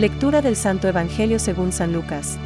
[0.00, 2.38] Lectura del Santo Evangelio según San Lucas.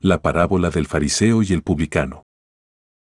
[0.00, 2.22] La parábola del fariseo y el publicano.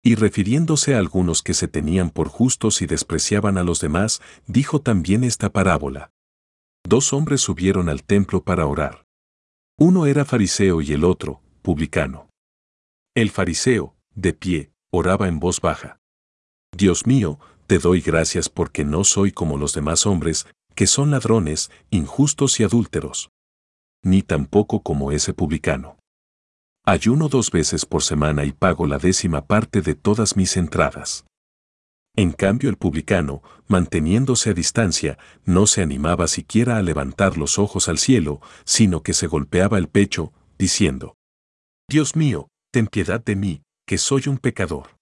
[0.02, 4.80] Y refiriéndose a algunos que se tenían por justos y despreciaban a los demás, dijo
[4.80, 6.12] también esta parábola.
[6.88, 9.04] Dos hombres subieron al templo para orar.
[9.78, 12.30] Uno era fariseo y el otro, publicano.
[13.14, 16.00] El fariseo, de pie, oraba en voz baja.
[16.72, 21.72] Dios mío, te doy gracias porque no soy como los demás hombres, que son ladrones,
[21.90, 23.30] injustos y adúlteros.
[24.04, 25.98] Ni tampoco como ese publicano.
[26.86, 31.26] Ayuno dos veces por semana y pago la décima parte de todas mis entradas.
[32.16, 37.88] En cambio el publicano, manteniéndose a distancia, no se animaba siquiera a levantar los ojos
[37.88, 41.16] al cielo, sino que se golpeaba el pecho, diciendo,
[41.90, 44.98] Dios mío, ten piedad de mí, que soy un pecador.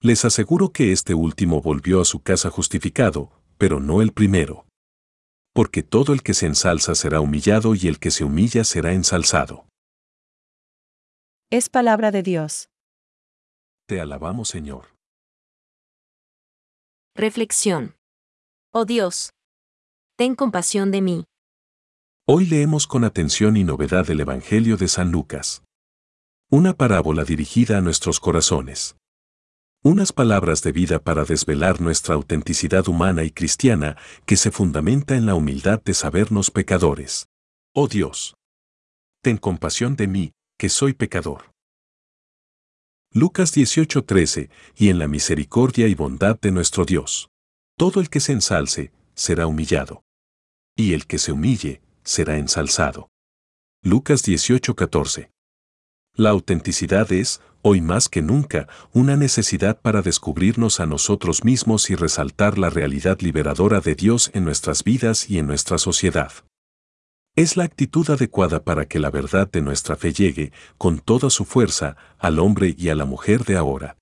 [0.00, 4.67] Les aseguro que este último volvió a su casa justificado, pero no el primero.
[5.58, 9.66] Porque todo el que se ensalza será humillado y el que se humilla será ensalzado.
[11.50, 12.68] Es palabra de Dios.
[13.88, 14.94] Te alabamos, Señor.
[17.16, 17.96] Reflexión.
[18.72, 19.32] Oh Dios,
[20.16, 21.24] ten compasión de mí.
[22.24, 25.64] Hoy leemos con atención y novedad el Evangelio de San Lucas.
[26.52, 28.96] Una parábola dirigida a nuestros corazones.
[29.84, 35.24] Unas palabras de vida para desvelar nuestra autenticidad humana y cristiana que se fundamenta en
[35.24, 37.28] la humildad de sabernos pecadores.
[37.74, 38.34] Oh Dios,
[39.22, 41.52] ten compasión de mí, que soy pecador.
[43.12, 47.30] Lucas 18:13, y en la misericordia y bondad de nuestro Dios.
[47.76, 50.02] Todo el que se ensalce, será humillado.
[50.76, 53.10] Y el que se humille, será ensalzado.
[53.84, 55.30] Lucas 18:14.
[56.18, 61.94] La autenticidad es, hoy más que nunca, una necesidad para descubrirnos a nosotros mismos y
[61.94, 66.32] resaltar la realidad liberadora de Dios en nuestras vidas y en nuestra sociedad.
[67.36, 71.44] Es la actitud adecuada para que la verdad de nuestra fe llegue, con toda su
[71.44, 73.96] fuerza, al hombre y a la mujer de ahora.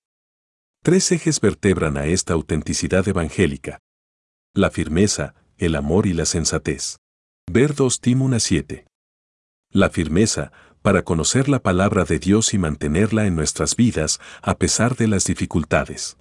[0.81, 3.77] Tres ejes vertebran a esta autenticidad evangélica.
[4.55, 6.97] La firmeza, el amor y la sensatez.
[7.45, 8.87] Ver 2 Timuna 7.
[9.69, 10.51] La firmeza,
[10.87, 15.25] para conocer la palabra de Dios y mantenerla en nuestras vidas a pesar de las
[15.25, 16.15] dificultades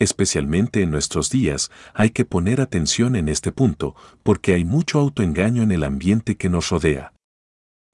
[0.00, 3.94] especialmente en nuestros días, hay que poner atención en este punto,
[4.24, 7.12] porque hay mucho autoengaño en el ambiente que nos rodea.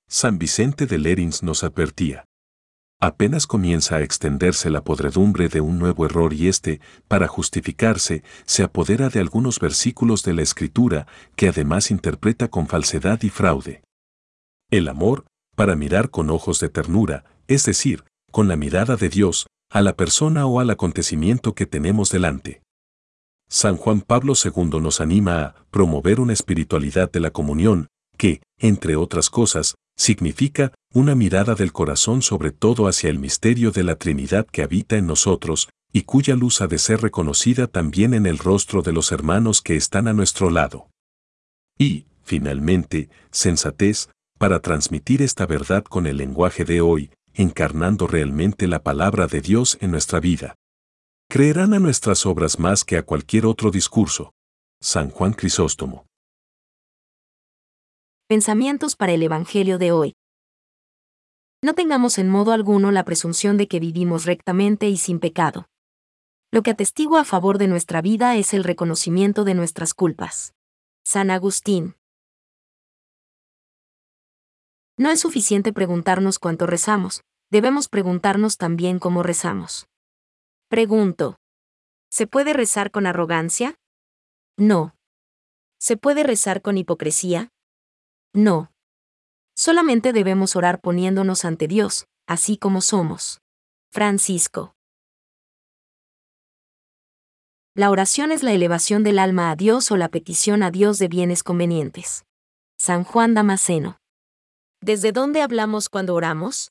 [0.09, 2.25] San Vicente de Lerins nos advertía.
[2.99, 8.62] Apenas comienza a extenderse la podredumbre de un nuevo error y éste, para justificarse, se
[8.62, 11.06] apodera de algunos versículos de la Escritura
[11.37, 13.83] que además interpreta con falsedad y fraude.
[14.71, 19.47] El amor, para mirar con ojos de ternura, es decir, con la mirada de Dios,
[19.71, 22.63] a la persona o al acontecimiento que tenemos delante.
[23.49, 28.97] San Juan Pablo II nos anima a promover una espiritualidad de la comunión, que, entre
[28.97, 34.47] otras cosas, significa una mirada del corazón sobre todo hacia el misterio de la Trinidad
[34.47, 38.83] que habita en nosotros, y cuya luz ha de ser reconocida también en el rostro
[38.83, 40.89] de los hermanos que están a nuestro lado.
[41.79, 48.83] Y, finalmente, sensatez, para transmitir esta verdad con el lenguaje de hoy, encarnando realmente la
[48.83, 50.55] palabra de Dios en nuestra vida.
[51.28, 54.33] Creerán a nuestras obras más que a cualquier otro discurso.
[54.81, 56.06] San Juan Crisóstomo.
[58.28, 60.15] Pensamientos para el Evangelio de hoy.
[61.62, 65.67] No tengamos en modo alguno la presunción de que vivimos rectamente y sin pecado.
[66.53, 70.53] Lo que atestigua a favor de nuestra vida es el reconocimiento de nuestras culpas.
[71.05, 71.97] San Agustín.
[74.97, 79.88] No es suficiente preguntarnos cuánto rezamos, debemos preguntarnos también cómo rezamos.
[80.69, 81.37] Pregunto.
[82.10, 83.75] ¿Se puede rezar con arrogancia?
[84.56, 84.94] No.
[85.81, 87.50] ¿Se puede rezar con hipocresía?
[88.32, 88.72] No.
[89.56, 93.40] Solamente debemos orar poniéndonos ante Dios, así como somos.
[93.90, 94.75] Francisco.
[97.75, 101.08] La oración es la elevación del alma a Dios o la petición a Dios de
[101.08, 102.25] bienes convenientes.
[102.79, 103.99] San Juan Damasceno.
[104.87, 106.71] ¿Desde dónde hablamos cuando oramos?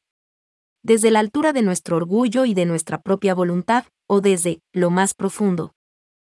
[0.84, 5.16] ¿Desde la altura de nuestro orgullo y de nuestra propia voluntad, o desde lo más
[5.16, 5.74] profundo?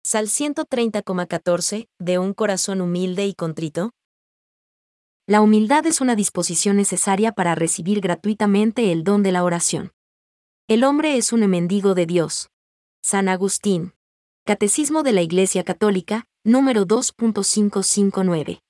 [0.03, 3.91] Sal 130,14, de un corazón humilde y contrito.
[5.27, 9.93] La humildad es una disposición necesaria para recibir gratuitamente el don de la oración.
[10.69, 12.49] El hombre es un mendigo de Dios.
[13.03, 13.93] San Agustín.
[14.47, 18.62] Catecismo de la Iglesia Católica, número 2.559.